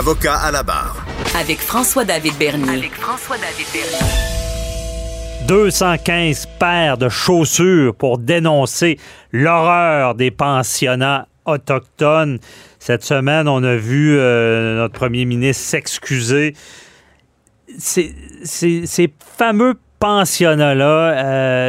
Avocat 0.00 0.36
à 0.36 0.50
la 0.50 0.62
barre. 0.62 1.04
Avec 1.38 1.58
François-David 1.58 2.32
Bernier. 2.38 2.70
Avec 2.70 2.94
François-David 2.94 3.66
Bernier. 3.70 5.46
215 5.46 6.48
paires 6.58 6.96
de 6.96 7.10
chaussures 7.10 7.94
pour 7.94 8.16
dénoncer 8.16 8.98
l'horreur 9.30 10.14
des 10.14 10.30
pensionnats 10.30 11.28
autochtones. 11.44 12.38
Cette 12.78 13.04
semaine, 13.04 13.46
on 13.46 13.62
a 13.62 13.76
vu 13.76 14.16
euh, 14.16 14.78
notre 14.78 14.94
premier 14.94 15.26
ministre 15.26 15.62
s'excuser. 15.62 16.54
Ces, 17.76 18.14
ces, 18.42 18.86
ces 18.86 19.12
fameux 19.36 19.74
pensionnats-là, 19.98 21.24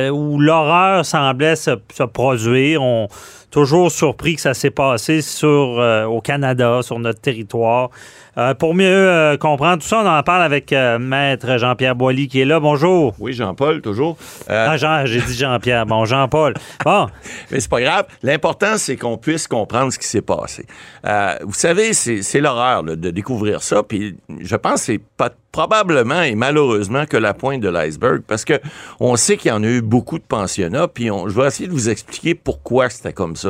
euh, 0.07 0.09
où 0.09 0.39
l'horreur 0.39 1.05
semblait 1.05 1.57
se, 1.57 1.71
se 1.93 2.03
produire, 2.03 2.81
on 2.81 3.09
toujours 3.51 3.91
surpris 3.91 4.35
que 4.35 4.41
ça 4.41 4.53
s'est 4.53 4.71
passé 4.71 5.21
sur, 5.21 5.79
euh, 5.79 6.05
au 6.05 6.21
Canada, 6.21 6.79
sur 6.81 6.97
notre 6.97 7.19
territoire. 7.19 7.89
Euh, 8.37 8.53
pour 8.53 8.73
mieux 8.73 8.87
euh, 8.87 9.35
comprendre 9.35 9.83
tout 9.83 9.87
ça, 9.87 10.01
on 10.01 10.07
en 10.07 10.23
parle 10.23 10.41
avec 10.41 10.71
Maître 10.71 11.57
Jean-Pierre 11.57 11.95
Boilly 11.95 12.29
qui 12.29 12.39
est 12.39 12.45
là. 12.45 12.61
Bonjour. 12.61 13.13
Oui, 13.19 13.33
Jean-Paul, 13.33 13.81
toujours. 13.81 14.17
Ah, 14.47 14.77
Jean, 14.77 15.05
j'ai 15.05 15.21
dit 15.21 15.35
Jean-Pierre. 15.35 15.85
Bon, 15.85 16.05
Jean-Paul. 16.05 16.53
Bon. 16.83 17.07
Mais 17.51 17.59
c'est 17.59 17.69
pas 17.69 17.81
grave. 17.81 18.05
L'important, 18.23 18.77
c'est 18.77 18.95
qu'on 18.95 19.17
puisse 19.17 19.47
comprendre 19.47 19.91
ce 19.91 19.99
qui 19.99 20.07
s'est 20.07 20.21
passé. 20.21 20.65
Vous 21.43 21.53
savez, 21.53 21.93
c'est 21.93 22.39
l'horreur 22.39 22.83
de 22.83 23.11
découvrir 23.11 23.61
ça. 23.61 23.83
Puis 23.83 24.15
je 24.39 24.55
pense 24.55 24.75
que 24.75 24.79
c'est 24.79 25.01
pas 25.17 25.29
probablement 25.51 26.21
et 26.21 26.35
malheureusement 26.35 27.05
que 27.05 27.17
la 27.17 27.33
pointe 27.33 27.61
de 27.61 27.69
l'iceberg 27.69 28.21
parce 28.25 28.45
que 28.45 28.59
on 28.99 29.15
sait 29.15 29.37
qu'il 29.37 29.49
y 29.49 29.53
en 29.53 29.63
a 29.63 29.67
eu 29.67 29.81
beaucoup 29.81 30.17
de 30.17 30.23
pensionnats 30.23 30.87
puis 30.87 31.11
on, 31.11 31.27
je 31.27 31.39
vais 31.39 31.47
essayer 31.47 31.67
de 31.67 31.73
vous 31.73 31.89
expliquer 31.89 32.35
pourquoi 32.35 32.89
c'était 32.89 33.13
comme 33.13 33.35
ça. 33.35 33.40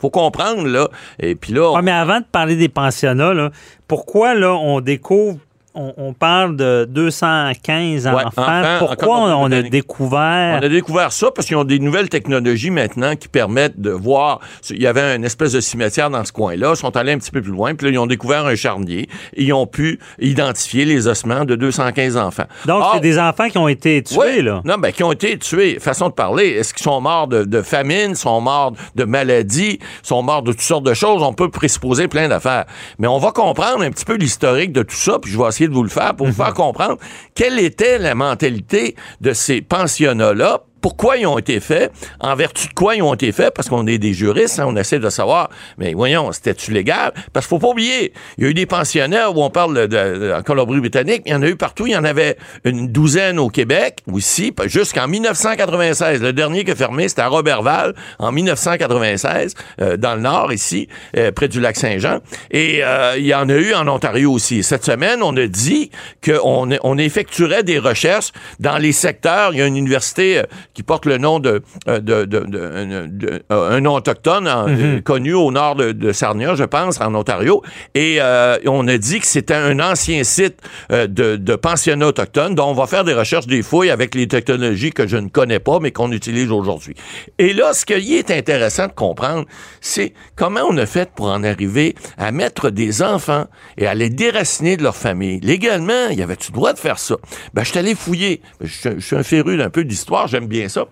Faut 0.00 0.10
comprendre 0.10 0.66
là. 0.66 0.88
Et 1.18 1.34
puis 1.34 1.52
là 1.52 1.70
on... 1.72 1.82
mais 1.82 1.90
avant 1.90 2.20
de 2.20 2.24
parler 2.24 2.56
des 2.56 2.68
pensionnats 2.68 3.34
là, 3.34 3.50
pourquoi 3.88 4.34
là 4.34 4.52
on 4.54 4.80
découvre 4.80 5.38
on, 5.74 5.92
on, 5.96 6.12
parle 6.12 6.56
de 6.56 6.84
215 6.90 8.06
Ouais, 8.06 8.12
enfants. 8.24 8.42
enfants, 8.42 8.76
Pourquoi 8.78 9.18
on, 9.18 9.44
on 9.44 9.52
a 9.52 9.62
découvert... 9.62 10.58
On 10.60 10.64
a 10.64 10.68
découvert 10.68 11.12
ça 11.12 11.30
parce 11.30 11.46
qu'ils 11.46 11.56
ont 11.56 11.64
des 11.64 11.78
nouvelles 11.78 12.08
technologies 12.08 12.70
maintenant 12.70 13.14
qui 13.16 13.28
permettent 13.28 13.80
de 13.80 13.90
voir. 13.90 14.40
Il 14.70 14.80
y 14.82 14.86
avait 14.86 15.14
une 15.16 15.24
espèce 15.24 15.52
de 15.52 15.60
cimetière 15.60 16.10
dans 16.10 16.24
ce 16.24 16.32
coin-là. 16.32 16.72
Ils 16.74 16.76
sont 16.76 16.96
allés 16.96 17.12
un 17.12 17.18
petit 17.18 17.30
peu 17.30 17.40
plus 17.40 17.52
loin. 17.52 17.74
Puis 17.74 17.86
là, 17.86 17.92
ils 17.92 17.98
ont 17.98 18.06
découvert 18.06 18.46
un 18.46 18.54
charnier. 18.56 19.08
Et 19.34 19.44
ils 19.44 19.52
ont 19.52 19.66
pu 19.66 19.98
identifier 20.18 20.84
les 20.84 21.06
ossements 21.06 21.44
de 21.44 21.54
215 21.54 22.16
enfants. 22.16 22.46
Donc, 22.66 22.84
c'est 22.94 23.00
des 23.00 23.18
enfants 23.18 23.48
qui 23.48 23.58
ont 23.58 23.68
été 23.68 24.02
tués, 24.02 24.18
Ouais. 24.18 24.42
là. 24.42 24.62
Non, 24.64 24.76
ben, 24.78 24.92
qui 24.92 25.02
ont 25.04 25.12
été 25.12 25.38
tués. 25.38 25.78
Façon 25.80 26.08
de 26.08 26.14
parler. 26.14 26.48
Est-ce 26.48 26.74
qu'ils 26.74 26.82
sont 26.84 27.00
morts 27.00 27.28
de, 27.28 27.44
de 27.44 27.62
famine, 27.62 28.14
sont 28.14 28.40
morts 28.40 28.72
de 28.94 29.04
maladie, 29.04 29.78
sont 30.02 30.22
morts 30.22 30.42
de 30.42 30.52
toutes 30.52 30.60
sortes 30.62 30.84
de 30.84 30.94
choses? 30.94 31.22
On 31.22 31.32
peut 31.32 31.48
présupposer 31.50 32.08
plein 32.08 32.28
d'affaires. 32.28 32.64
Mais 32.98 33.06
on 33.06 33.18
va 33.18 33.30
comprendre 33.32 33.82
un 33.82 33.90
petit 33.90 34.04
peu 34.04 34.14
l'historique 34.16 34.72
de 34.72 34.82
tout 34.82 34.96
ça, 34.96 35.18
puis 35.20 35.30
je 35.30 35.38
vais 35.38 35.46
essayer 35.48 35.59
de 35.68 35.74
vous 35.74 35.82
le 35.82 35.88
faire 35.88 36.14
pour 36.14 36.26
vous 36.26 36.32
faire 36.32 36.54
comprendre 36.54 36.98
quelle 37.34 37.58
était 37.58 37.98
la 37.98 38.14
mentalité 38.14 38.96
de 39.20 39.32
ces 39.32 39.60
pensionnats-là 39.60 40.62
pourquoi 40.80 41.16
ils 41.16 41.26
ont 41.26 41.38
été 41.38 41.60
faits, 41.60 41.92
en 42.20 42.34
vertu 42.34 42.68
de 42.68 42.74
quoi 42.74 42.96
ils 42.96 43.02
ont 43.02 43.14
été 43.14 43.32
faits, 43.32 43.52
parce 43.54 43.68
qu'on 43.68 43.86
est 43.86 43.98
des 43.98 44.12
juristes, 44.12 44.58
hein, 44.58 44.66
on 44.68 44.76
essaie 44.76 44.98
de 44.98 45.10
savoir, 45.10 45.50
mais 45.78 45.94
voyons, 45.94 46.32
c'était-tu 46.32 46.72
légal? 46.72 47.12
Parce 47.32 47.46
qu'il 47.46 47.50
faut 47.50 47.58
pas 47.58 47.72
oublier, 47.72 48.12
il 48.38 48.44
y 48.44 48.46
a 48.46 48.50
eu 48.50 48.54
des 48.54 48.66
pensionnaires 48.66 49.36
où 49.36 49.42
on 49.42 49.50
parle 49.50 49.86
de, 49.86 49.86
de, 49.86 50.32
en 50.36 50.42
Colombie-Britannique, 50.42 51.22
il 51.26 51.32
y 51.32 51.34
en 51.34 51.42
a 51.42 51.48
eu 51.48 51.56
partout, 51.56 51.86
il 51.86 51.92
y 51.92 51.96
en 51.96 52.04
avait 52.04 52.36
une 52.64 52.88
douzaine 52.88 53.38
au 53.38 53.48
Québec, 53.48 54.00
aussi, 54.10 54.52
jusqu'en 54.66 55.08
1996. 55.08 56.22
Le 56.22 56.32
dernier 56.32 56.64
qui 56.64 56.70
a 56.70 56.74
fermé, 56.74 57.08
c'était 57.08 57.22
à 57.22 57.28
Robertval, 57.28 57.94
en 58.18 58.32
1996, 58.32 59.54
euh, 59.80 59.96
dans 59.96 60.14
le 60.14 60.20
nord, 60.20 60.52
ici, 60.52 60.88
euh, 61.16 61.32
près 61.32 61.48
du 61.48 61.60
lac 61.60 61.76
Saint-Jean. 61.76 62.18
Et 62.50 62.80
euh, 62.82 63.14
il 63.16 63.26
y 63.26 63.34
en 63.34 63.48
a 63.48 63.54
eu 63.54 63.74
en 63.74 63.86
Ontario 63.88 64.32
aussi. 64.32 64.62
Cette 64.62 64.84
semaine, 64.84 65.22
on 65.22 65.36
a 65.36 65.46
dit 65.46 65.90
qu'on 66.24 66.70
on 66.82 66.98
effectuerait 66.98 67.62
des 67.62 67.78
recherches 67.78 68.32
dans 68.58 68.78
les 68.78 68.92
secteurs. 68.92 69.52
Il 69.52 69.58
y 69.58 69.62
a 69.62 69.66
une 69.66 69.76
université 69.76 70.42
qui 70.74 70.82
porte 70.82 71.06
le 71.06 71.18
nom 71.18 71.38
de, 71.40 71.62
euh, 71.88 72.00
de, 72.00 72.24
de- 72.24 72.40
de- 72.40 73.06
de- 73.06 73.42
euh, 73.52 73.70
un 73.70 73.80
nom 73.80 73.94
autochtone 73.94 74.48
en- 74.48 74.68
euh, 74.68 75.00
connu 75.00 75.34
au 75.34 75.50
nord 75.50 75.74
de, 75.76 76.12
Sarnia, 76.12 76.54
je 76.54 76.64
pense, 76.64 77.00
en 77.00 77.14
Ontario. 77.14 77.62
Et 77.94 78.16
euh, 78.20 78.56
on 78.66 78.86
a 78.88 78.98
dit 78.98 79.20
que 79.20 79.26
c'était 79.26 79.54
un 79.54 79.80
ancien 79.80 80.22
site 80.24 80.56
euh, 80.92 81.06
de, 81.06 81.56
pensionnat 81.56 82.06
autochtone 82.06 82.54
dont 82.54 82.66
on 82.68 82.74
va 82.74 82.86
faire 82.86 83.04
des 83.04 83.14
recherches, 83.14 83.46
des 83.46 83.62
fouilles 83.62 83.90
avec 83.90 84.14
les 84.14 84.28
technologies 84.28 84.92
que 84.92 85.06
je 85.06 85.16
ne 85.16 85.28
connais 85.28 85.58
pas, 85.58 85.78
mais 85.80 85.90
qu'on 85.90 86.12
utilise 86.12 86.50
aujourd'hui. 86.50 86.94
Et 87.38 87.52
là, 87.52 87.72
ce 87.72 87.84
qui 87.84 88.14
est 88.16 88.30
intéressant 88.30 88.86
de 88.86 88.92
comprendre, 88.92 89.44
c'est 89.80 90.14
comment 90.36 90.60
on 90.68 90.76
a 90.76 90.86
fait 90.86 91.10
pour 91.14 91.26
en 91.26 91.42
arriver 91.44 91.94
à 92.16 92.32
mettre 92.32 92.70
des 92.70 93.02
enfants 93.02 93.46
et 93.76 93.86
à 93.86 93.94
les 93.94 94.10
déraciner 94.10 94.76
de 94.76 94.82
leur 94.82 94.96
famille. 94.96 95.40
Légalement, 95.40 96.08
y 96.10 96.22
avait-tu 96.22 96.52
le 96.52 96.54
droit 96.56 96.72
de 96.72 96.78
faire 96.78 96.98
ça? 96.98 97.16
Ben, 97.54 97.62
je 97.64 97.70
suis 97.70 97.78
allé 97.78 97.94
fouiller. 97.94 98.40
Je, 98.60 98.66
suis- 98.72 98.90
je 98.96 99.00
suis 99.04 99.16
un 99.16 99.22
féru 99.22 99.56
d'un 99.56 99.70
peu 99.70 99.84
d'histoire, 99.84 100.28
j'aime 100.28 100.46
bien 100.46 100.59
ça. 100.68 100.84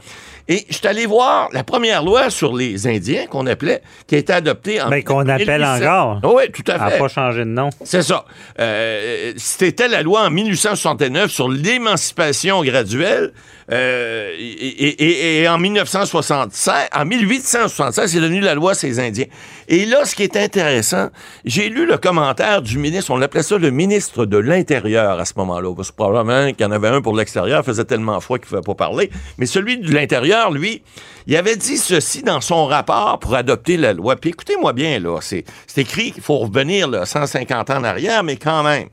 Et 0.50 0.64
je 0.70 0.76
suis 0.76 0.86
allé 0.86 1.04
voir 1.04 1.50
la 1.52 1.62
première 1.62 2.02
loi 2.02 2.30
sur 2.30 2.56
les 2.56 2.86
Indiens 2.86 3.26
qu'on 3.26 3.46
appelait, 3.46 3.82
qui 4.06 4.14
a 4.14 4.18
été 4.18 4.32
adoptée 4.32 4.80
en 4.80 4.88
Ben, 4.88 5.04
qu'on 5.04 5.28
appelle 5.28 5.60
1800. 5.60 6.12
encore. 6.16 6.34
Oui, 6.36 6.44
tout 6.50 6.62
à 6.68 6.74
Elle 6.76 6.80
n'a 6.80 6.90
fait. 6.92 6.98
pas 6.98 7.08
changé 7.08 7.40
de 7.40 7.44
nom. 7.50 7.68
C'est 7.84 8.00
ça. 8.02 8.24
Euh, 8.58 9.34
C'était 9.36 9.88
la 9.88 10.02
loi 10.02 10.22
en 10.22 10.30
1869 10.30 11.30
sur 11.30 11.48
l'émancipation 11.50 12.62
graduelle. 12.64 13.32
euh, 13.70 14.30
et, 14.38 14.44
et- 14.44 15.02
et- 15.04 15.42
et 15.42 15.48
en 15.48 15.58
1976, 15.58 16.88
en 16.94 17.04
1876, 17.04 18.10
c'est 18.12 18.18
devenu 18.20 18.40
la 18.40 18.54
loi 18.54 18.74
ces 18.74 18.98
Indiens. 18.98 19.26
Et 19.68 19.84
là, 19.84 20.06
ce 20.06 20.14
qui 20.14 20.22
est 20.22 20.38
intéressant, 20.38 21.10
j'ai 21.44 21.68
lu 21.68 21.84
le 21.84 21.98
commentaire 21.98 22.62
du 22.62 22.78
ministre, 22.78 23.10
on 23.10 23.18
l'appelait 23.18 23.42
ça 23.42 23.58
le 23.58 23.70
ministre 23.70 24.24
de 24.24 24.38
l'Intérieur 24.38 25.20
à 25.20 25.24
ce 25.26 25.34
moment-là. 25.36 25.74
Parce 25.76 25.90
que 25.90 25.96
probablement 25.96 26.46
qu'il 26.52 26.62
y 26.62 26.64
en 26.64 26.70
avait 26.70 26.88
un 26.88 27.02
pour 27.02 27.14
l'extérieur, 27.14 27.62
faisait 27.62 27.84
tellement 27.84 28.18
froid 28.20 28.38
qu'il 28.38 28.46
ne 28.46 28.62
pouvait 28.62 28.74
pas 28.74 28.86
parler. 28.86 29.10
Mais 29.36 29.44
celui 29.58 29.78
de 29.78 29.92
l'intérieur, 29.92 30.52
lui, 30.52 30.82
il 31.26 31.36
avait 31.36 31.56
dit 31.56 31.78
ceci 31.78 32.22
dans 32.22 32.41
son 32.41 32.66
rapport 32.66 33.19
pour 33.19 33.34
adopter 33.34 33.76
la 33.76 33.92
loi. 33.92 34.14
Puis 34.14 34.30
écoutez-moi 34.30 34.72
bien, 34.72 35.00
là, 35.00 35.19
c'est 35.20 35.44
écrit 35.76 36.12
qu'il 36.12 36.22
faut 36.22 36.38
revenir 36.38 36.86
là, 36.88 37.04
150 37.04 37.70
ans 37.70 37.78
en 37.78 37.84
arrière, 37.84 38.22
mais 38.22 38.36
quand 38.36 38.62
même, 38.62 38.88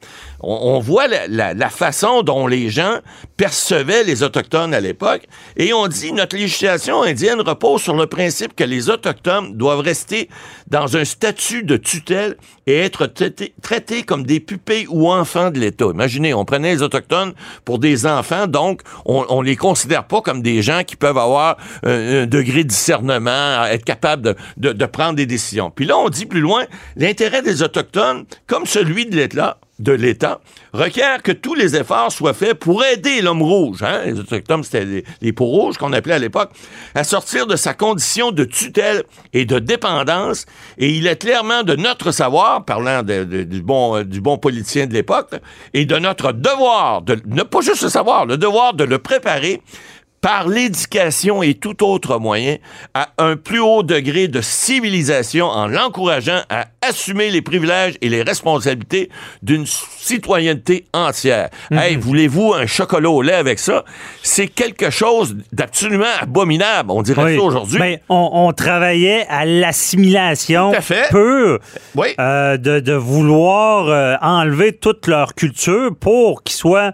on, 0.46 0.80
voit 0.80 1.08
la, 1.08 1.70
façon 1.70 2.22
dont 2.22 2.46
les 2.48 2.70
gens 2.70 3.00
percevaient 3.36 4.04
les 4.04 4.22
Autochtones 4.22 4.74
à 4.74 4.80
l'époque. 4.80 5.24
Et 5.58 5.74
on 5.74 5.88
dit, 5.88 6.14
notre 6.14 6.36
législation 6.36 7.02
indienne 7.02 7.42
repose 7.42 7.82
sur 7.82 7.96
le 7.96 8.06
principe 8.06 8.56
que 8.56 8.64
les 8.64 8.90
Autochtones 8.90 9.58
doivent 9.58 9.80
rester 9.80 10.30
dans 10.68 10.98
un 10.98 11.06
statut 11.06 11.64
de 11.64 11.78
tutelle 11.78 12.38
et 12.68 12.78
être 12.78 13.08
traités, 13.62 14.04
comme 14.04 14.24
des 14.24 14.40
pupilles 14.40 14.88
ou 14.90 15.12
enfants 15.12 15.50
de 15.50 15.60
l'État. 15.60 15.86
Imaginez, 15.86 16.34
on 16.34 16.46
prenait 16.46 16.76
les 16.76 16.82
Autochtones 16.84 17.34
pour 17.64 17.80
des 17.80 18.06
enfants, 18.06 18.48
donc 18.48 18.82
on, 19.06 19.26
on 19.30 19.42
les 19.42 19.56
considère 19.56 20.06
pas 20.06 20.22
comme 20.22 20.42
des 20.42 20.62
gens 20.62 20.84
qui 20.84 20.96
peuvent 20.96 21.18
avoir 21.18 21.58
un, 21.84 22.24
un 22.24 22.26
degré 22.28 22.64
de 22.64 22.70
discernement, 22.70 23.66
être 23.66 23.86
capable 23.86 24.22
de, 24.22 24.36
de, 24.58 24.74
de 24.74 24.86
prendre 24.86 25.16
des 25.16 25.26
décisions. 25.26 25.72
Puis 25.72 25.86
là, 25.86 25.98
on 25.98 26.10
dit 26.10 26.26
plus 26.26 26.42
loin, 26.42 26.66
l'intérêt 26.96 27.42
des 27.42 27.64
Autochtones, 27.64 28.26
comme 28.48 28.66
celui 28.66 29.06
de 29.06 29.16
l'État, 29.16 29.58
de 29.80 29.92
l'État 29.92 30.40
requiert 30.74 31.22
que 31.22 31.32
tous 31.32 31.54
les 31.54 31.76
efforts 31.76 32.12
soient 32.12 32.34
faits 32.34 32.54
pour 32.54 32.84
aider 32.84 33.22
l'homme 33.22 33.42
rouge, 33.42 33.84
hein, 33.84 34.02
les 34.06 34.20
Autochtones, 34.20 34.64
c'était 34.64 35.04
les, 35.22 35.34
peaux 35.34 35.46
rouges 35.46 35.78
qu'on 35.78 35.92
appelait 35.94 36.14
à 36.14 36.20
l'époque, 36.20 36.52
à 36.94 37.04
sortir 37.04 37.46
de 37.46 37.56
sa 37.56 37.74
condition 37.74 38.32
de 38.32 38.46
tutelle 38.46 39.04
et 39.34 39.46
de 39.46 39.60
dépendance. 39.60 40.46
Et 40.78 40.92
il 40.92 41.08
est 41.08 41.18
clairement 41.18 41.64
de 41.64 41.76
notre 41.76 42.12
savoir, 42.12 42.64
parlant 42.64 43.04
du, 43.04 43.62
bon, 43.62 44.04
du 44.04 44.22
bon 44.22 44.38
politicien 44.38 44.88
de 44.88 44.94
l'époque, 44.94 45.32
et 45.74 45.86
de 45.86 45.98
notre 45.98 46.32
devoir, 46.32 47.02
de 47.02 47.20
ne 47.26 47.44
pas 47.44 47.62
juste 47.62 47.84
le 47.84 47.90
savoir, 47.90 48.26
le 48.26 48.38
devoir 48.38 48.74
de 48.74 48.84
le 48.84 49.00
préparer 49.00 49.62
par 50.26 50.48
l'éducation 50.48 51.44
et 51.44 51.54
tout 51.54 51.84
autre 51.86 52.18
moyen, 52.18 52.56
à 52.96 53.10
un 53.20 53.36
plus 53.36 53.60
haut 53.60 53.84
degré 53.84 54.28
de 54.28 54.42
civilisation 54.42 55.46
en 55.46 55.68
l'encourageant 55.68 56.42
à 56.50 56.66
assumer 56.82 57.30
les 57.30 57.44
privilèges 57.44 57.94
et 58.02 58.10
les 58.10 58.24
responsabilités 58.24 59.12
d'une 59.44 59.68
citoyenneté 59.68 60.86
entière. 60.96 61.50
Mhm. 61.70 61.78
Hey, 61.78 61.96
voulez-vous 61.98 62.56
un 62.56 62.66
chocolat 62.66 63.12
au 63.12 63.22
lait 63.22 63.34
avec 63.36 63.60
ça? 63.60 63.86
C'est 64.24 64.48
quelque 64.48 64.90
chose 64.90 65.38
d'absolument 65.54 66.06
abominable, 66.20 66.90
on 66.90 67.04
dirait 67.04 67.24
Oui. 67.24 67.36
ça 67.38 67.44
aujourd'hui. 67.44 67.78
Ben, 67.78 68.00
on, 68.10 68.30
on 68.34 68.52
travaillait 68.52 69.28
à 69.30 69.46
l'assimilation 69.46 70.72
pure 71.12 71.60
Oui. 71.94 72.08
euh, 72.20 72.58
de, 72.58 72.80
de 72.80 72.94
vouloir 72.94 73.90
euh, 73.90 74.16
enlever 74.24 74.74
toute 74.74 75.06
leur 75.06 75.36
culture 75.36 75.92
pour 76.00 76.42
qu'ils 76.42 76.56
soient 76.56 76.94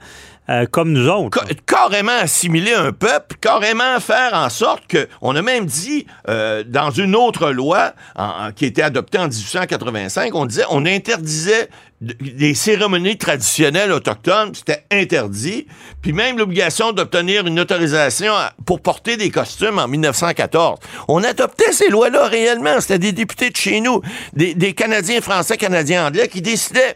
euh, 0.51 0.65
comme 0.69 0.91
nous 0.91 1.07
autres. 1.07 1.39
Ca- 1.47 1.55
carrément 1.65 2.17
assimiler 2.19 2.73
un 2.73 2.91
peuple, 2.91 3.37
carrément 3.41 3.99
faire 3.99 4.33
en 4.33 4.49
sorte 4.49 4.85
que, 4.87 5.07
on 5.21 5.35
a 5.35 5.41
même 5.41 5.65
dit 5.65 6.05
euh, 6.29 6.63
dans 6.67 6.91
une 6.91 7.15
autre 7.15 7.51
loi 7.51 7.93
en- 8.15 8.47
en- 8.47 8.51
qui 8.51 8.65
été 8.65 8.83
adoptée 8.83 9.17
en 9.17 9.27
1885, 9.27 10.35
on 10.35 10.45
disait, 10.45 10.63
on 10.69 10.85
interdisait 10.85 11.69
de- 12.01 12.15
des 12.19 12.53
cérémonies 12.55 13.17
traditionnelles 13.17 13.91
autochtones, 13.91 14.53
c'était 14.55 14.83
interdit, 14.91 15.67
puis 16.01 16.13
même 16.13 16.37
l'obligation 16.37 16.91
d'obtenir 16.93 17.45
une 17.47 17.59
autorisation 17.59 18.33
pour 18.65 18.81
porter 18.81 19.17
des 19.17 19.29
costumes 19.29 19.77
en 19.79 19.87
1914. 19.87 20.79
On 21.07 21.23
adoptait 21.23 21.71
ces 21.71 21.89
lois-là 21.89 22.25
réellement, 22.27 22.81
c'était 22.81 22.97
des 22.99 23.11
députés 23.11 23.51
de 23.51 23.55
chez 23.57 23.81
nous, 23.81 24.01
des, 24.33 24.73
Canadiens 24.73 25.21
français, 25.21 25.57
Canadiens 25.57 26.07
anglais 26.07 26.27
qui 26.27 26.41
décidaient 26.41 26.95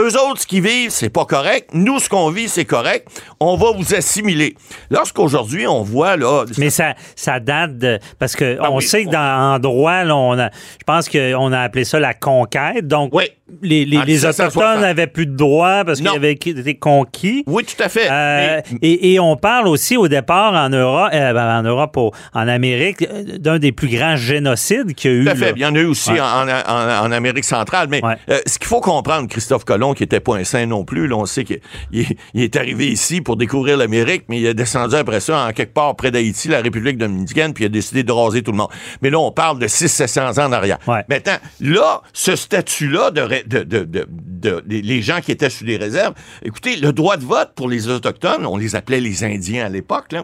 eux 0.00 0.12
autres, 0.20 0.40
ce 0.42 0.46
qu'ils 0.46 0.62
vivent, 0.62 0.90
c'est 0.90 1.08
pas 1.10 1.24
correct. 1.24 1.70
Nous, 1.72 1.98
ce 1.98 2.08
qu'on 2.08 2.30
vit, 2.30 2.48
c'est 2.48 2.64
correct. 2.64 3.08
On 3.40 3.56
va 3.56 3.72
vous 3.72 3.94
assimiler. 3.94 4.54
Lorsqu'aujourd'hui, 4.90 5.66
on 5.66 5.82
voit, 5.82 6.16
là. 6.16 6.44
Mais 6.58 6.70
ça, 6.70 6.94
ça 7.14 7.40
date 7.40 7.78
de. 7.78 7.98
Parce 8.18 8.36
que 8.36 8.58
Ah 8.60 8.70
on 8.70 8.76
oui, 8.78 8.84
sait 8.84 9.04
que 9.04 9.08
on- 9.08 9.12
dans 9.12 9.54
en 9.54 9.58
droit, 9.58 10.04
là, 10.04 10.16
on 10.16 10.38
a, 10.38 10.50
je 10.50 10.84
pense 10.86 11.08
qu'on 11.08 11.52
a 11.52 11.60
appelé 11.60 11.84
ça 11.84 11.98
la 12.00 12.14
conquête. 12.14 12.86
Donc, 12.86 13.14
Oui. 13.14 13.24
Les, 13.62 13.84
les, 13.84 13.98
1760. 13.98 14.56
Autochtones 14.56 14.80
n'avaient 14.80 15.06
plus 15.06 15.26
de 15.26 15.36
droits 15.36 15.84
parce 15.84 15.98
qu'ils 16.00 16.08
avaient 16.08 16.32
été 16.32 16.74
conquis. 16.74 17.44
Oui, 17.46 17.64
tout 17.64 17.80
à 17.82 17.88
fait. 17.88 18.08
Euh, 18.10 18.60
Mais- 18.72 18.78
et, 18.88 19.12
et 19.14 19.20
on 19.20 19.36
parle 19.36 19.68
aussi 19.68 19.96
au 19.96 20.08
départ 20.08 20.54
en 20.54 20.68
Europe, 20.68 21.10
euh, 21.14 21.32
ben, 21.32 21.58
en 21.60 21.62
Europe, 21.62 21.96
au- 21.96 22.12
en 22.34 22.48
Amérique, 22.48 23.02
euh, 23.02 23.38
d'un 23.38 23.58
des 23.58 23.70
plus 23.72 23.88
grands 23.88 24.16
génocides 24.16 24.94
qu'il 24.94 25.10
y 25.12 25.14
a 25.14 25.16
eu. 25.18 25.24
Tout 25.24 25.30
à 25.30 25.34
fait. 25.36 25.44
là. 25.46 25.52
Il 25.56 25.62
y 25.62 25.66
en 25.66 25.74
a 25.74 25.78
eu 25.78 25.84
aussi 25.86 26.10
Ouais. 26.10 26.20
en, 26.20 26.48
en- 26.48 27.06
en 27.06 27.12
Amérique 27.12 27.44
centrale. 27.44 27.86
Mais 27.88 28.04
Ouais. 28.04 28.16
euh, 28.30 28.40
ce 28.46 28.58
qu'il 28.58 28.66
faut 28.66 28.80
comprendre, 28.80 29.28
Christophe 29.28 29.64
Colomb, 29.64 29.94
qui 29.94 30.02
était 30.02 30.20
pas 30.20 30.36
un 30.36 30.44
saint 30.44 30.66
non 30.66 30.84
plus, 30.84 31.06
là, 31.06 31.16
on 31.16 31.26
sait 31.26 31.44
qu'il 31.44 31.60
il- 31.92 32.06
il 32.34 32.42
est 32.42 32.56
arrivé 32.56 32.88
ici 32.88 33.20
pour 33.20 33.36
découvrir 33.36 33.76
l'Amérique, 33.76 34.24
mais 34.28 34.40
il 34.40 34.46
est 34.46 34.54
descendu 34.54 34.96
après 34.96 35.20
ça 35.20 35.46
en 35.46 35.52
quelque 35.52 35.72
part 35.72 35.94
près 35.94 36.10
d'Haïti, 36.10 36.48
la 36.48 36.60
République 36.62 36.98
dominicaine, 36.98 37.52
puis 37.54 37.64
il 37.64 37.66
a 37.68 37.70
décidé 37.70 38.02
de 38.02 38.10
raser 38.12 38.42
tout 38.42 38.50
le 38.50 38.56
monde. 38.58 38.70
Mais 39.02 39.10
là, 39.10 39.18
on 39.20 39.30
parle 39.30 39.58
de 39.60 39.66
600-700 39.68 40.40
ans 40.40 40.46
en 40.48 40.52
arrière. 40.52 40.78
Ouais. 40.88 41.04
Maintenant, 41.08 41.36
là, 41.60 42.00
ce 42.12 42.34
statut-là 42.34 43.10
de, 43.12 43.35
Eh, 43.36 43.42
de, 43.46 43.64
de, 43.66 43.84
de- 43.86 44.06
de- 44.40 44.62
les 44.66 45.02
gens 45.02 45.20
qui 45.20 45.32
étaient 45.32 45.50
sous 45.50 45.64
des 45.64 45.76
réserves, 45.76 46.14
écoutez, 46.42 46.76
le 46.76 46.92
droit 46.92 47.16
de 47.16 47.24
vote 47.24 47.52
pour 47.54 47.68
les 47.68 47.88
Autochtones, 47.88 48.46
on 48.46 48.56
les 48.56 48.76
appelait 48.76 49.00
les 49.00 49.24
Indiens 49.24 49.66
à 49.66 49.68
l'époque, 49.68 50.14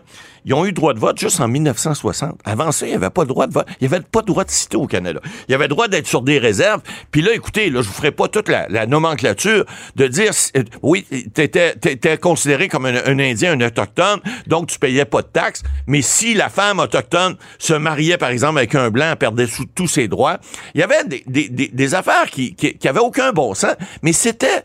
ils 0.44 0.54
ont 0.54 0.66
eu 0.66 0.72
droit 0.72 0.92
de 0.92 0.98
vote 0.98 1.18
juste 1.18 1.40
en 1.40 1.46
1960. 1.48 2.38
Avant 2.44 2.72
ça, 2.72 2.86
il 2.86 2.90
n'y 2.90 2.94
avait 2.96 3.10
pas 3.10 3.22
le 3.22 3.28
droit 3.28 3.46
de 3.46 3.52
vote. 3.52 3.66
Il 3.80 3.86
n'y 3.88 3.94
avait 3.94 4.02
pas 4.04 4.20
le 4.20 4.26
droit 4.26 4.44
de 4.44 4.50
citer 4.50 4.76
au 4.76 4.86
Canada. 4.86 5.20
Il 5.48 5.52
y 5.52 5.54
avait 5.54 5.68
droit 5.68 5.86
d'être 5.86 6.06
sur 6.08 6.22
des 6.22 6.38
réserves. 6.38 6.80
Puis 7.12 7.22
là, 7.22 7.32
écoutez, 7.32 7.70
là, 7.70 7.80
je 7.80 7.86
vous 7.86 7.94
ferai 7.94 8.10
pas 8.10 8.26
toute 8.28 8.48
la, 8.48 8.66
la 8.68 8.86
nomenclature 8.86 9.64
de 9.94 10.06
dire, 10.08 10.32
euh, 10.56 10.64
oui, 10.82 11.06
t'étais, 11.32 11.74
t'étais 11.76 12.18
considéré 12.18 12.68
comme 12.68 12.86
un, 12.86 13.18
Indien, 13.18 13.52
un 13.52 13.60
Autochtone, 13.66 14.20
donc 14.48 14.66
tu 14.68 14.78
payais 14.80 15.04
pas 15.04 15.22
de 15.22 15.28
taxes. 15.28 15.62
Mais 15.86 16.02
si 16.02 16.34
la 16.34 16.48
femme 16.48 16.80
autochtone 16.80 17.36
se 17.58 17.74
mariait, 17.74 18.18
par 18.18 18.30
exemple, 18.30 18.58
avec 18.58 18.74
un 18.74 18.90
Blanc, 18.90 19.14
perdait 19.16 19.46
sous 19.46 19.66
tous 19.66 19.86
ses 19.86 20.08
droits. 20.08 20.38
Il 20.74 20.80
y 20.80 20.84
avait 20.84 21.04
des, 21.04 21.94
affaires 21.94 22.28
qui, 22.30 22.54
qui, 22.54 22.74
qui 22.74 22.88
avaient 22.88 23.00
aucun 23.00 23.32
bon 23.32 23.54
sens, 23.54 23.74
mais 24.02 24.12
c'était, 24.12 24.62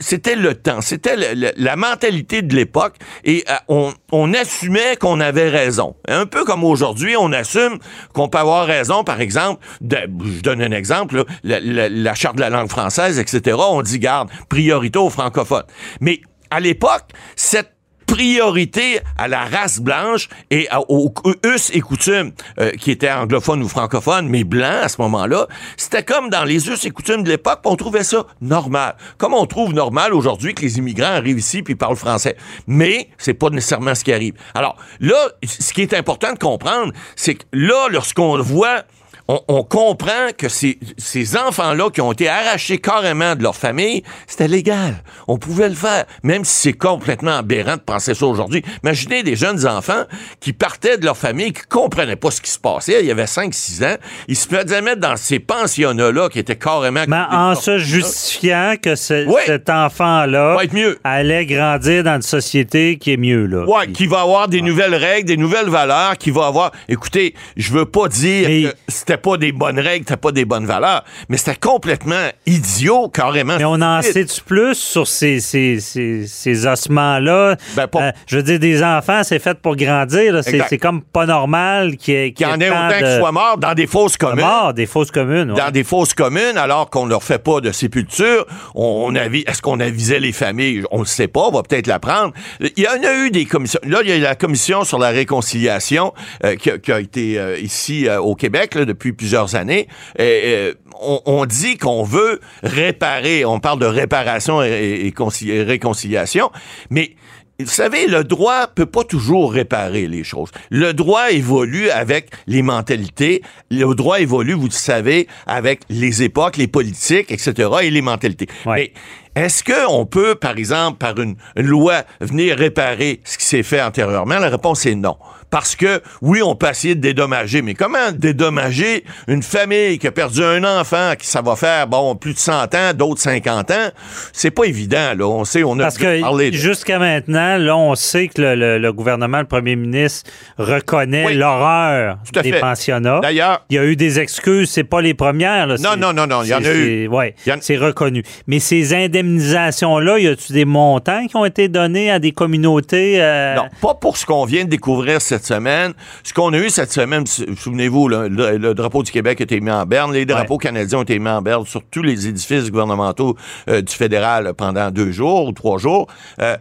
c'était 0.00 0.36
le 0.36 0.54
temps, 0.54 0.80
c'était 0.80 1.16
la 1.56 1.76
mentalité 1.76 2.42
de 2.42 2.54
l'époque 2.54 2.94
et 3.24 3.44
euh, 3.48 3.54
on, 3.68 3.92
on 4.12 4.32
assumait 4.34 4.96
qu'on 4.96 5.20
avait 5.20 5.48
raison. 5.48 5.96
Un 6.08 6.26
peu 6.26 6.44
comme 6.44 6.64
aujourd'hui, 6.64 7.16
on 7.18 7.32
assume 7.32 7.78
qu'on 8.12 8.28
peut 8.28 8.38
avoir 8.38 8.66
raison, 8.66 9.04
par 9.04 9.20
exemple, 9.20 9.64
je 9.82 10.40
donne 10.42 10.62
un 10.62 10.72
exemple, 10.72 11.24
là, 11.42 11.58
la- 11.60 11.88
la 11.88 12.14
charte 12.14 12.36
de 12.36 12.40
la 12.40 12.50
langue 12.50 12.68
française, 12.70 13.18
etc. 13.18 13.56
On 13.58 13.82
dit, 13.82 13.98
garde, 13.98 14.28
priorité 14.48 14.98
aux 14.98 15.10
francophones. 15.10 15.64
Mais 16.00 16.20
à 16.50 16.60
l'époque, 16.60 17.04
cette 17.34 17.75
priorité 18.16 19.00
à 19.18 19.28
la 19.28 19.44
race 19.44 19.78
blanche 19.78 20.30
et 20.50 20.68
aux 20.88 21.12
us 21.44 21.70
et 21.74 21.80
coutumes 21.80 22.32
euh, 22.58 22.70
qui 22.70 22.90
étaient 22.90 23.12
anglophones 23.12 23.62
ou 23.62 23.68
francophones, 23.68 24.26
mais 24.26 24.42
blancs 24.42 24.84
à 24.84 24.88
ce 24.88 25.02
moment-là. 25.02 25.46
C'était 25.76 26.02
comme 26.02 26.30
dans 26.30 26.44
les 26.44 26.70
us 26.70 26.82
et 26.86 26.90
coutumes 26.90 27.24
de 27.24 27.28
l'époque, 27.28 27.60
on 27.64 27.76
trouvait 27.76 28.04
ça 28.04 28.24
normal. 28.40 28.96
Comme 29.18 29.34
on 29.34 29.44
trouve 29.44 29.74
normal 29.74 30.14
aujourd'hui 30.14 30.54
que 30.54 30.62
les 30.62 30.78
immigrants 30.78 31.12
arrivent 31.12 31.38
ici 31.38 31.62
puis 31.62 31.74
parlent 31.74 31.96
français. 31.96 32.38
Mais 32.66 33.10
c'est 33.18 33.34
pas 33.34 33.50
nécessairement 33.50 33.94
ce 33.94 34.02
qui 34.02 34.14
arrive. 34.14 34.32
Alors 34.54 34.78
là, 34.98 35.28
ce 35.44 35.74
qui 35.74 35.82
est 35.82 35.92
important 35.92 36.32
de 36.32 36.38
comprendre, 36.38 36.94
c'est 37.16 37.34
que 37.34 37.44
là, 37.52 37.88
lorsqu'on 37.90 38.40
voit 38.40 38.84
on, 39.28 39.40
on 39.48 39.62
comprend 39.64 40.28
que 40.36 40.48
ces, 40.48 40.78
ces 40.98 41.36
enfants-là 41.36 41.90
qui 41.90 42.00
ont 42.00 42.12
été 42.12 42.28
arrachés 42.28 42.78
carrément 42.78 43.34
de 43.34 43.42
leur 43.42 43.56
famille, 43.56 44.02
c'était 44.26 44.48
légal. 44.48 44.94
On 45.28 45.36
pouvait 45.38 45.68
le 45.68 45.74
faire, 45.74 46.04
même 46.22 46.44
si 46.44 46.54
c'est 46.68 46.72
complètement 46.72 47.38
aberrant 47.38 47.76
de 47.76 47.80
penser 47.80 48.14
ça 48.14 48.26
aujourd'hui. 48.26 48.62
Imaginez 48.84 49.22
des 49.22 49.34
jeunes 49.36 49.66
enfants 49.66 50.04
qui 50.40 50.52
partaient 50.52 50.96
de 50.98 51.04
leur 51.04 51.16
famille, 51.16 51.52
qui 51.52 51.62
comprenaient 51.68 52.16
pas 52.16 52.30
ce 52.30 52.40
qui 52.40 52.50
se 52.50 52.58
passait. 52.58 53.00
Il 53.00 53.06
y 53.06 53.10
avait 53.10 53.24
5-6 53.24 53.84
ans. 53.84 53.96
Ils 54.28 54.36
se 54.36 54.46
faisaient 54.46 54.82
mettre 54.82 55.00
dans 55.00 55.16
ces 55.16 55.38
pensionnats-là 55.40 56.28
qui 56.28 56.38
étaient 56.38 56.56
carrément... 56.56 57.04
Mais 57.08 57.16
en 57.30 57.54
se 57.54 57.78
justifiant 57.78 58.74
que 58.80 58.94
ce- 58.94 59.26
Oui. 59.26 59.40
cet 59.46 59.68
enfant-là 59.70 60.56
allait 61.04 61.46
grandir 61.46 62.04
dans 62.04 62.16
une 62.16 62.22
société 62.22 62.98
qui 62.98 63.12
est 63.12 63.16
mieux. 63.16 63.46
Là. 63.46 63.64
Ouais, 63.66 63.88
qui 63.92 64.06
va 64.06 64.20
avoir 64.20 64.48
des 64.48 64.62
nouvelles 64.62 64.94
règles, 64.94 65.26
des 65.28 65.36
nouvelles 65.36 65.68
valeurs, 65.68 66.16
qui 66.18 66.30
va 66.30 66.46
avoir. 66.46 66.72
Écoutez, 66.88 67.34
je 67.56 67.72
veux 67.72 67.86
pas 67.86 68.08
dire 68.08 68.48
Mais- 68.48 68.62
que 68.70 68.74
c'était 68.88 69.15
pas 69.16 69.36
des 69.36 69.52
bonnes 69.52 69.78
règles, 69.78 70.04
c'était 70.06 70.16
pas 70.20 70.32
des 70.32 70.44
bonnes 70.44 70.66
valeurs, 70.66 71.04
mais 71.28 71.36
c'était 71.36 71.56
complètement 71.56 72.28
idiot, 72.46 73.08
carrément. 73.08 73.56
Mais 73.58 73.64
on 73.64 73.80
en 73.80 74.02
sait-tu 74.02 74.40
plus 74.42 74.74
sur 74.74 75.06
ces, 75.06 75.40
ces, 75.40 75.80
ces, 75.80 76.26
ces 76.26 76.66
ossements-là? 76.66 77.56
Ben, 77.76 77.86
Euh, 77.96 78.12
je 78.26 78.36
veux 78.36 78.42
dire, 78.42 78.58
des 78.58 78.82
enfants, 78.82 79.22
c'est 79.24 79.38
fait 79.38 79.58
pour 79.60 79.76
grandir. 79.76 80.40
C'est, 80.42 80.78
comme 80.78 81.00
pas 81.02 81.26
normal 81.26 81.96
qu'il 81.96 82.14
y 82.14 82.16
ait, 82.18 82.32
Qu'il 82.32 82.46
y 82.46 82.50
en 82.50 82.60
ait 82.60 82.68
tant 82.68 82.86
autant 82.86 82.88
de, 82.88 83.04
qu'ils 83.04 83.18
soient 83.18 83.32
morts 83.32 83.58
dans 83.58 83.74
des 83.74 83.86
fausses 83.86 84.16
communes. 84.16 84.44
morts, 84.44 84.74
des 84.74 84.86
fausses 84.86 85.10
communes. 85.10 85.50
ouais. 85.52 85.56
Dans 85.60 85.70
des 85.70 85.84
fausses 85.84 86.14
communes, 86.14 86.56
alors 86.58 86.90
qu'on 86.90 87.06
leur 87.06 87.22
fait 87.22 87.38
pas 87.42 87.60
de 87.60 87.72
sépulture, 87.72 88.46
on, 88.74 89.14
est-ce 89.14 89.62
qu'on 89.62 89.80
avisait 89.80 90.20
les 90.20 90.32
familles? 90.32 90.82
On 90.90 91.00
le 91.00 91.04
sait 91.06 91.28
pas, 91.28 91.40
on 91.48 91.50
va 91.52 91.62
peut-être 91.62 91.86
l'apprendre. 91.86 92.32
Il 92.60 92.82
y 92.82 92.88
en 92.88 93.02
a 93.02 93.14
eu 93.14 93.30
des 93.30 93.44
commissions. 93.46 93.80
Là, 93.84 94.00
il 94.02 94.08
y 94.08 94.12
a 94.12 94.16
eu 94.16 94.20
la 94.20 94.34
commission 94.34 94.84
sur 94.84 94.98
la 94.98 95.08
réconciliation 95.08 96.12
euh, 96.44 96.56
qui, 96.56 96.70
a, 96.70 96.78
qui 96.78 96.92
a 96.92 97.00
été 97.00 97.38
euh, 97.38 97.58
ici 97.58 98.08
au 98.20 98.34
Québec 98.34 98.74
là, 98.74 98.84
depuis 98.84 99.05
plusieurs 99.12 99.54
années. 99.54 99.88
Et, 100.18 100.72
on, 101.00 101.20
on 101.26 101.44
dit 101.46 101.76
qu'on 101.76 102.04
veut 102.04 102.40
réparer, 102.62 103.44
on 103.44 103.60
parle 103.60 103.78
de 103.80 103.86
réparation 103.86 104.62
et, 104.62 105.02
et 105.04 105.10
conci- 105.10 105.50
et 105.50 105.62
réconciliation, 105.62 106.50
mais 106.90 107.12
vous 107.58 107.66
savez, 107.70 108.06
le 108.06 108.22
droit 108.22 108.66
peut 108.66 108.84
pas 108.84 109.02
toujours 109.02 109.50
réparer 109.50 110.06
les 110.08 110.24
choses. 110.24 110.50
Le 110.68 110.92
droit 110.92 111.30
évolue 111.30 111.88
avec 111.88 112.28
les 112.46 112.60
mentalités. 112.60 113.40
Le 113.70 113.94
droit 113.94 114.20
évolue, 114.20 114.52
vous 114.52 114.66
le 114.66 114.70
savez, 114.72 115.26
avec 115.46 115.80
les 115.88 116.22
époques, 116.22 116.58
les 116.58 116.66
politiques, 116.66 117.30
etc. 117.32 117.70
et 117.82 117.90
les 117.90 118.02
mentalités. 118.02 118.46
Ouais. 118.66 118.92
Mais 119.34 119.42
est-ce 119.42 119.64
qu'on 119.64 120.04
peut, 120.04 120.34
par 120.34 120.58
exemple, 120.58 120.98
par 120.98 121.18
une, 121.18 121.36
une 121.56 121.66
loi, 121.66 122.02
venir 122.20 122.58
réparer 122.58 123.20
ce 123.24 123.38
qui 123.38 123.46
s'est 123.46 123.62
fait 123.62 123.80
antérieurement? 123.80 124.38
La 124.38 124.50
réponse 124.50 124.84
est 124.84 124.94
non. 124.94 125.16
Parce 125.50 125.76
que, 125.76 126.00
oui, 126.22 126.42
on 126.42 126.54
peut 126.56 126.68
essayer 126.68 126.94
de 126.94 127.00
dédommager, 127.00 127.62
mais 127.62 127.74
comment 127.74 128.10
dédommager 128.12 129.04
une 129.28 129.42
famille 129.42 129.98
qui 129.98 130.06
a 130.06 130.12
perdu 130.12 130.42
un 130.42 130.64
enfant, 130.64 131.12
qui 131.18 131.26
ça 131.26 131.40
va 131.42 131.56
faire, 131.56 131.86
bon, 131.86 132.14
plus 132.16 132.34
de 132.34 132.38
100 132.38 132.74
ans, 132.74 132.92
d'autres 132.94 133.20
50 133.20 133.70
ans? 133.70 133.88
C'est 134.32 134.50
pas 134.50 134.64
évident, 134.64 135.14
là. 135.16 135.26
On 135.26 135.44
sait, 135.44 135.62
on 135.64 135.78
a 135.78 135.84
Parce 135.84 135.98
parlé 135.98 136.50
de- 136.50 136.56
jusqu'à 136.56 136.98
maintenant, 136.98 137.56
là, 137.58 137.76
on 137.76 137.94
sait 137.94 138.28
que 138.28 138.40
le, 138.42 138.54
le- 138.54 138.78
le 138.78 138.92
gouvernement, 138.92 139.38
le 139.38 139.46
premier 139.46 139.76
ministre, 139.76 140.30
reconnaît 140.58 141.26
Oui. 141.26 141.34
l'horreur 141.34 142.18
des 142.32 142.52
fait. 142.52 142.60
pensionnats. 142.60 143.20
D'ailleurs, 143.20 143.64
Il 143.70 143.76
y 143.76 143.78
a 143.78 143.84
eu 143.84 143.96
des 143.96 144.18
excuses, 144.20 144.70
c'est 144.70 144.84
pas 144.84 145.00
les 145.00 145.14
premières. 145.14 145.66
là. 145.66 145.76
Non, 145.78 145.96
non, 145.96 146.12
non, 146.12 146.26
non, 146.26 146.42
il 146.42 146.48
y 146.48 146.54
en 146.54 146.58
a 146.64 146.72
eu. 146.72 147.08
en- 147.08 147.56
c'est 147.60 147.76
reconnu. 147.76 148.22
Mais 148.46 148.58
ces 148.60 148.92
indemnités 148.94 149.16
indemnisation-là, 149.16 150.18
y 150.18 150.28
a-tu 150.28 150.52
des 150.52 150.64
montants 150.64 151.26
qui 151.26 151.36
ont 151.36 151.44
été 151.44 151.68
donnés 151.68 152.10
à 152.10 152.18
des 152.18 152.32
communautés? 152.32 153.20
euh, 153.22 153.54
Non, 153.56 153.64
pas 153.80 153.94
pour 153.94 154.16
ce 154.16 154.26
qu'on 154.26 154.44
vient 154.44 154.64
de 154.64 154.70
découvrir 154.70 155.20
cette 155.20 155.35
semaine. 155.44 155.92
Ce 156.22 156.32
qu'on 156.32 156.52
a 156.52 156.58
eu 156.58 156.70
cette 156.70 156.92
semaine, 156.92 157.24
souvenez-vous, 157.26 158.08
le, 158.08 158.28
le 158.28 158.74
drapeau 158.74 159.02
du 159.02 159.10
Québec 159.12 159.40
a 159.40 159.44
été 159.44 159.60
mis 159.60 159.70
en 159.70 159.84
berne. 159.84 160.12
Les 160.12 160.24
drapeaux 160.24 160.58
canadiens 160.58 160.98
ont 161.00 161.02
été 161.02 161.18
mis 161.18 161.28
en 161.28 161.42
berne 161.42 161.66
sur 161.66 161.82
tous 161.84 162.02
les 162.02 162.26
édifices 162.28 162.70
gouvernementaux 162.70 163.36
euh, 163.68 163.82
du 163.82 163.92
fédéral 163.92 164.54
pendant 164.56 164.90
deux 164.90 165.12
jours 165.12 165.48
ou 165.48 165.52
trois 165.52 165.78
jours. 165.78 166.06
Euh, 166.40 166.56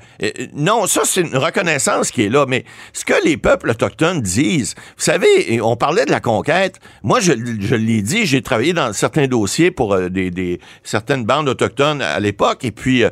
non, 0.53 0.88
ça, 0.88 1.01
c'est 1.05 1.22
une 1.22 1.38
reconnaissance 1.38 2.12
qui 2.12 2.24
est 2.24 2.29
là. 2.29 2.46
Mais 2.48 2.65
ce 2.94 3.05
que 3.05 3.13
les 3.24 3.38
peuples 3.38 3.70
autochtones 3.70 4.22
disent, 4.22 4.75
vous 4.98 5.03
savez, 5.03 5.62
on 5.62 5.75
parlait 5.75 6.05
de 6.05 6.12
la 6.12 6.20
conquête. 6.20 6.79
Moi, 7.03 7.20
je, 7.20 7.34
je 7.60 7.75
l'ai 7.75 8.01
dit, 8.01 8.25
j'ai 8.25 8.41
travaillé 8.41 8.74
dans 8.74 8.91
certains 8.94 9.27
dossiers 9.27 9.72
pour 9.72 9.94
euh, 9.94 10.10
des, 10.10 10.32
des- 10.32 10.60
certaines 10.84 11.24
bandes 11.25 11.50
autochtones 11.50 12.01
à 12.01 12.20
l'époque. 12.20 12.63
Et 12.63 12.72
puis, 12.72 13.03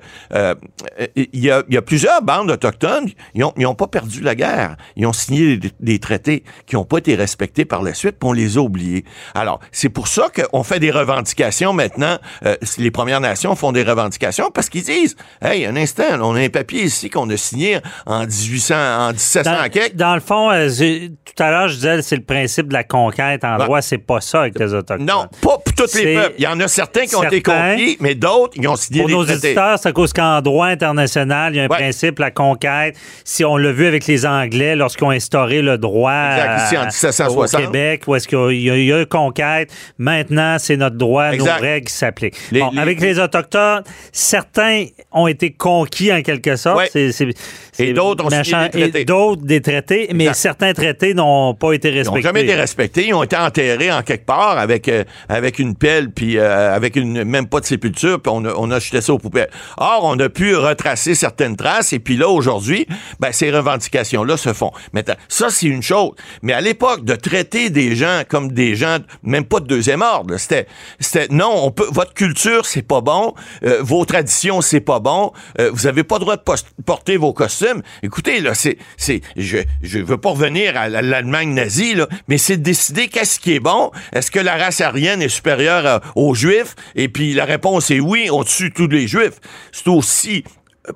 il 1.16 1.28
y, 1.34 1.50
a, 1.52 1.64
il 1.68 1.74
y 1.74 1.78
a 1.78 1.82
plusieurs 1.82 2.22
bandes 2.22 2.50
autochtones, 2.52 3.10
ils 3.36 3.42
n'ont 3.42 3.54
ont 3.66 3.76
pas 3.76 3.88
perdu 3.88 4.22
la 4.22 4.36
guerre. 4.36 4.76
Ils 4.96 5.06
ont 5.06 5.14
signé 5.14 5.53
des, 5.58 5.72
des 5.80 6.00
traités 6.00 6.44
qui 6.68 6.76
n'ont 6.76 6.86
pas 6.86 6.98
été 6.98 7.16
respectés 7.16 7.66
par 7.66 7.82
la 7.84 7.94
suite, 7.94 8.18
puis 8.20 8.30
on 8.30 8.34
les 8.34 8.58
a 8.58 8.62
oubliés. 8.62 9.04
Alors, 9.36 9.60
c'est 9.72 9.90
pour 9.90 10.08
ça 10.08 10.28
qu'on 10.30 10.64
fait 10.64 10.80
des 10.80 10.92
revendications 10.92 11.74
maintenant. 11.74 12.18
Euh, 12.46 12.56
les 12.78 12.92
Premières 12.92 13.22
Nations 13.22 13.56
font 13.56 13.72
des 13.72 13.84
revendications 13.84 14.52
parce 14.52 14.70
qu'ils 14.70 14.84
disent, 14.84 15.16
hey, 15.42 15.66
un 15.66 15.76
instant, 15.76 16.04
on 16.22 16.36
a 16.36 16.40
un 16.42 16.50
papier 16.50 16.84
ici 16.84 17.10
qu'on 17.10 17.30
a 17.30 17.38
signé 17.38 17.80
en 18.06 18.22
1800, 18.26 18.76
en 18.76 19.12
1700 19.12 19.44
Dans, 19.52 19.70
quelque. 19.70 19.96
dans 19.96 20.16
le 20.16 20.22
fond, 20.22 20.52
euh, 20.52 20.70
tout 20.70 21.44
à 21.44 21.50
l'heure, 21.52 21.68
je 21.68 21.76
disais 21.76 22.02
c'est 22.02 22.16
le 22.16 22.24
principe 22.24 22.68
de 22.68 22.74
la 22.74 22.84
conquête 22.84 23.44
en 23.44 23.58
droit. 23.58 23.82
C'est 23.82 23.98
pas 23.98 24.22
ça 24.22 24.42
avec 24.42 24.58
les 24.60 24.74
Autochtones. 24.74 25.06
Non, 25.06 25.28
pas 25.42 25.58
pour 25.58 25.74
tous 25.76 25.96
les 25.98 26.16
peuples. 26.16 26.36
Il 26.38 26.44
y 26.44 26.48
en 26.48 26.60
a 26.60 26.68
certains 26.68 27.06
qui 27.06 27.16
ont 27.16 27.24
été 27.24 27.42
conquis, 27.42 27.98
mais 28.00 28.16
d'autres, 28.16 28.54
ils 28.56 28.68
ont 28.68 28.76
signé 28.76 29.00
Pour 29.02 29.08
des 29.10 29.14
nos 29.16 29.24
traités. 29.26 29.48
éditeurs, 29.48 29.80
c'est 29.80 29.90
à 29.90 29.92
cause 29.92 30.14
qu'en 30.14 30.42
droit 30.42 30.68
international, 30.68 31.54
il 31.54 31.58
y 31.58 31.60
a 31.60 31.64
un 31.64 31.68
Ouais. 31.68 31.78
principe, 31.78 32.20
la 32.20 32.30
conquête. 32.32 32.96
Si 33.24 33.44
on 33.46 33.58
l'a 33.58 33.72
vu 33.72 33.86
avec 33.88 34.06
les 34.08 34.26
Anglais 34.26 34.76
lorsqu'ils 34.76 35.06
ont 35.06 35.10
instauré 35.12 35.43
le 35.52 35.78
droit 35.78 36.12
Exact, 36.14 36.66
ici, 36.66 36.78
en 36.78 36.82
à- 36.82 36.86
1760. 36.86 37.54
au 37.54 37.58
Québec, 37.58 38.04
où 38.08 38.16
est-ce 38.16 38.28
qu'il 38.28 38.62
y 38.62 38.70
a, 38.70 38.78
y 38.78 39.02
eu 39.02 39.06
conquête. 39.06 39.72
Maintenant, 39.98 40.58
c'est 40.60 40.78
notre 40.78 40.96
droit, 40.98 41.32
Exact. 41.32 41.56
nos 41.56 41.62
règles 41.62 41.90
s'appliquent. 41.90 42.36
Bon, 42.52 42.70
les- 42.72 42.80
avec 42.80 43.00
les 43.02 43.20
Autochtones, 43.20 43.84
certains 44.12 44.86
ont 45.12 45.28
été 45.28 45.52
conquis 45.52 46.12
en 46.14 46.22
quelque 46.22 46.56
sorte. 46.56 46.78
Ouais. 46.94 47.12
C'est 47.72 47.94
d'autres 47.94 48.26
ont 48.26 48.30
signé 48.44 48.70
des 48.70 48.80
traités. 48.80 49.02
Et 49.02 49.06
d'autres 49.06 49.42
des 49.44 49.62
traités, 49.62 50.08
mais 50.14 50.26
Exact. 50.26 50.36
certains 50.36 50.74
traités 50.74 51.14
n'ont 51.14 51.54
pas 51.56 51.74
été 51.74 51.90
Ils 51.90 51.98
respectés. 51.98 52.20
n'ont 52.20 52.24
jamais 52.24 52.44
été 52.44 52.56
respectés. 52.56 53.08
Ils 53.08 53.14
ont 53.14 53.24
été 53.24 53.36
enterrés 53.36 53.92
en 53.92 54.02
quelque 54.04 54.26
part 54.26 54.58
avec, 54.58 54.88
euh, 54.88 55.04
avec 55.30 55.60
une 55.60 55.76
pelle, 55.76 56.12
puis 56.12 56.38
euh, 56.38 56.76
avec 56.76 56.96
une 56.96 57.24
même 57.24 57.48
pas 57.48 57.60
de 57.60 57.66
sépulture, 57.66 58.22
puis 58.22 58.32
on 58.34 58.46
a, 58.46 58.54
on 58.56 58.70
a 58.72 58.80
jeté 58.80 59.02
ça 59.02 59.14
aux 59.14 59.18
poubelles. 59.18 59.50
Or, 59.78 60.02
on 60.04 60.18
a 60.20 60.30
pu 60.30 60.56
retracer 60.56 61.16
certaines 61.16 61.56
traces, 61.56 61.94
et 61.94 62.00
puis 62.00 62.16
là, 62.18 62.28
aujourd'hui, 62.30 62.86
ben, 63.20 63.32
ces 63.32 63.52
revendications-là 63.52 64.38
se 64.38 64.54
font. 64.54 64.72
Maintenant, 64.94 65.16
ça, 65.34 65.50
c'est 65.50 65.66
une 65.66 65.82
chose. 65.82 66.12
Mais 66.44 66.54
à 66.54 66.62
l'époque, 66.62 67.04
de 67.04 67.16
traiter 67.16 67.72
des 67.72 67.96
gens 67.96 68.22
comme 68.30 68.52
des 68.52 68.76
gens, 68.76 69.00
même 69.24 69.46
pas 69.46 69.60
de 69.60 69.66
deuxième 69.66 70.04
ordre, 70.04 70.38
c'était, 70.38 70.68
c'était, 71.00 71.28
non, 71.30 71.52
on 71.64 71.72
peut, 71.72 71.88
votre 71.92 72.14
culture, 72.14 72.68
c'est 72.68 72.84
pas 72.84 73.02
bon, 73.02 73.34
euh, 73.64 73.82
vos 73.82 74.06
traditions, 74.06 74.62
c'est 74.62 74.80
pas 74.80 75.00
bon, 75.00 75.32
euh, 75.60 75.72
vous 75.74 75.88
avez 75.88 76.04
pas 76.04 76.18
le 76.18 76.22
droit 76.22 76.38
de 76.38 76.44
porter 76.86 77.18
vos 77.18 77.34
costumes. 77.34 77.82
Écoutez, 78.04 78.42
là, 78.42 78.54
c'est, 78.54 78.78
c'est, 78.96 79.22
je, 79.36 79.58
je 79.82 79.98
veux 79.98 80.18
pas 80.18 80.30
revenir 80.30 80.78
à 80.78 80.88
l'Allemagne 80.88 81.56
nazie, 81.56 81.96
mais 82.28 82.38
c'est 82.38 82.58
de 82.58 82.64
décider 82.64 83.08
qu'est-ce 83.08 83.40
qui 83.40 83.54
est 83.54 83.60
bon. 83.60 83.90
Est-ce 84.12 84.30
que 84.30 84.40
la 84.40 84.56
race 84.56 84.82
aryenne 84.82 85.24
est 85.24 85.30
supérieure 85.30 85.86
euh, 85.88 86.00
aux 86.16 86.36
Juifs? 86.36 86.76
Et 86.96 87.10
puis 87.10 87.34
la 87.34 87.46
réponse 87.46 87.90
est 87.90 88.00
oui, 88.00 88.30
on 88.32 88.44
tue 88.44 88.72
tous 88.72 88.88
les 88.88 89.08
Juifs. 89.08 89.40
C'est 89.72 89.88
aussi 89.88 90.44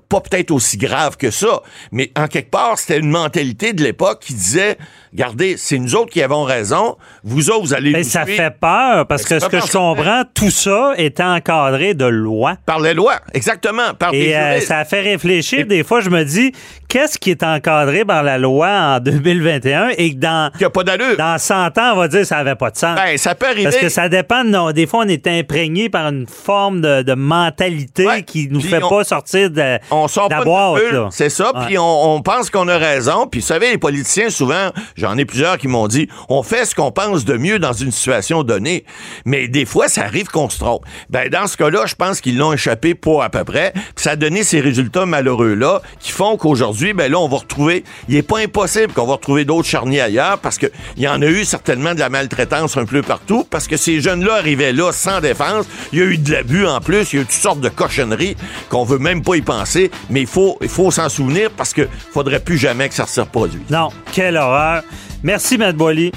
pas 0.10 0.22
peut-être 0.22 0.52
aussi 0.52 0.78
grave 0.78 1.18
que 1.18 1.32
ça, 1.32 1.62
mais 1.92 2.12
en 2.18 2.28
quelque 2.28 2.52
part, 2.52 2.78
c'était 2.78 3.00
une 3.00 3.10
mentalité 3.10 3.74
de 3.74 3.84
l'époque 3.84 4.22
qui 4.22 4.34
disait, 4.34 4.78
regardez, 5.18 5.56
c'est 5.58 5.78
nous 5.80 5.96
autres 5.96 6.12
qui 6.12 6.22
avons 6.22 6.44
raison, 6.44 6.96
vous 7.24 7.50
autres, 7.50 7.62
vous 7.62 7.74
allez 7.74 7.92
Mais 7.92 8.00
nous 8.00 8.04
ça 8.10 8.26
fait 8.26 8.52
peur 8.60 9.08
parce 9.08 9.24
que 9.24 9.40
ce 9.40 9.48
que 9.48 9.60
je 9.60 9.72
comprends, 9.72 10.24
tout 10.34 10.52
ça 10.52 10.94
est 10.98 11.20
encadré 11.20 11.94
de 11.94 12.06
loi. 12.06 12.56
par 12.66 12.80
les 12.80 12.94
lois, 12.94 13.16
exactement, 13.34 13.94
par 13.98 14.12
des 14.12 14.18
Et 14.30 14.38
euh, 14.38 14.60
ça 14.62 14.86
fait 14.86 15.02
réfléchir. 15.02 15.66
Des 15.66 15.84
fois, 15.84 16.02
je 16.02 16.10
me 16.10 16.24
dis, 16.24 16.52
qu'est-ce 16.88 17.18
qui 17.18 17.32
est 17.32 17.44
encadré 17.44 18.06
par 18.06 18.22
la 18.24 18.38
loi 18.38 18.68
en 18.70 19.00
2021 19.00 19.90
et 19.98 20.12
que 20.14 20.18
dans, 20.20 20.52
a 20.62 20.70
pas 20.70 20.84
dans 20.84 21.38
100 21.38 21.78
ans, 21.78 21.92
on 21.94 21.98
va 21.98 22.08
dire 22.08 22.26
ça 22.26 22.38
n'avait 22.38 22.56
pas 22.56 22.70
de 22.72 22.78
sens. 22.78 22.96
Ben, 22.96 23.18
ça 23.18 23.34
peut 23.36 23.48
arriver. 23.48 23.64
Parce 23.64 23.78
que 23.78 23.90
ça 23.90 24.10
dépend. 24.10 24.44
des 24.72 24.86
fois, 24.88 25.04
on 25.06 25.08
est 25.08 25.26
imprégné 25.28 25.90
par 25.90 26.08
une 26.10 26.28
forme 26.28 26.82
de, 26.82 27.02
de 27.02 27.14
mentalité 27.14 28.06
Ouais. 28.08 28.24
qui 28.24 28.48
nous 28.50 28.60
Puis 28.60 28.70
fait 28.70 28.84
on- 28.84 28.90
pas 28.90 29.04
sortir 29.04 29.50
de, 29.50 29.80
On 29.92 30.08
sort 30.08 30.30
de 30.30 30.36
la 30.36 30.44
boîte. 30.44 30.82
c'est 31.12 31.30
ça. 31.30 31.52
Puis 31.66 31.78
on, 31.78 32.14
on 32.16 32.22
pense 32.22 32.50
qu'on 32.50 32.68
a 32.68 32.78
raison. 32.78 33.28
Puis 33.28 33.42
vous 33.42 33.46
savez, 33.48 33.72
les 33.72 33.78
politiciens, 33.78 34.30
souvent, 34.30 34.70
j'en 35.08 35.18
ai 35.18 35.26
plusieurs 35.26 35.58
qui 35.58 35.68
m'ont 35.68 35.88
dit, 35.88 36.10
on 36.28 36.44
fait 36.44 36.66
ce 36.66 36.76
qu'on 36.76 36.92
pense 36.92 37.24
de 37.24 37.38
mieux 37.38 37.60
dans 37.60 37.74
une 37.74 37.92
situation 37.92 38.44
donnée. 38.44 38.84
Mais 39.26 39.48
des 39.48 39.66
fois, 39.66 39.88
ça 39.88 40.04
arrive 40.04 40.28
qu'on 40.28 40.50
se 40.50 40.60
trompe. 40.60 40.84
Ben, 41.10 41.30
dans 41.30 41.48
ce 41.48 41.56
cas-là, 41.56 41.86
je 41.86 41.96
pense 41.96 42.20
qu'ils 42.20 42.38
l'ont 42.38 42.52
échappé 42.52 42.94
pour 42.94 43.24
à 43.24 43.30
peu 43.30 43.44
près. 43.44 43.74
Ça 43.96 44.12
a 44.12 44.16
donné 44.16 44.44
ces 44.44 44.60
résultats 44.60 45.06
malheureux-là 45.06 45.82
qui 46.00 46.12
font 46.12 46.36
qu'aujourd'hui, 46.36 46.94
ben 46.94 47.10
là, 47.12 47.20
on 47.20 47.28
va 47.28 47.38
retrouver, 47.38 47.84
il 48.10 48.16
est 48.16 48.22
pas 48.22 48.40
impossible 48.40 48.94
qu'on 48.94 49.06
va 49.06 49.14
retrouver 49.14 49.46
d'autres 49.46 49.68
charniers 49.68 50.02
ailleurs 50.02 50.40
parce 50.40 50.58
que 50.58 50.68
il 50.98 51.04
y 51.04 51.08
en 51.08 51.22
a 51.22 51.26
eu 51.26 51.46
certainement 51.46 51.94
de 51.94 52.00
la 52.00 52.10
maltraitance 52.10 52.76
un 52.78 52.86
peu 52.86 53.02
partout 53.02 53.46
parce 53.50 53.68
que 53.68 53.78
ces 53.78 54.02
jeunes-là 54.02 54.36
arrivaient 54.36 54.74
là 54.74 54.92
sans 54.92 55.22
défense. 55.22 55.66
Il 55.94 56.00
y 56.00 56.02
a 56.02 56.06
eu 56.06 56.18
de 56.18 56.32
l'abus 56.32 56.66
en 56.66 56.82
plus. 56.82 57.14
Il 57.14 57.16
y 57.16 57.20
a 57.20 57.22
eu 57.22 57.26
toutes 57.26 57.34
sortes 57.34 57.62
de 57.62 57.70
cochonneries 57.70 58.36
qu'on 58.70 58.84
veut 58.84 59.00
même 59.00 59.24
pas 59.24 59.36
y 59.36 59.42
penser. 59.42 59.90
Mais 60.10 60.22
il 60.22 60.28
faut, 60.28 60.58
il 60.62 60.70
faut 60.70 60.92
s'en 60.92 61.10
souvenir 61.10 61.50
parce 61.52 61.74
que 61.74 61.88
faudrait 62.12 62.40
plus 62.40 62.58
jamais 62.58 62.90
que 62.90 62.96
ça 62.96 63.06
se 63.06 63.22
reproduise. 63.22 63.62
Non, 63.70 63.90
quelle 64.12 64.38
horreur. 64.38 64.84
Merci, 65.24 65.58
Matt 65.58 65.76
Boily. 65.76 66.12